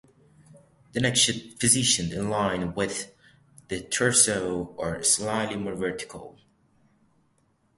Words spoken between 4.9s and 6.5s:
slightly more vertical.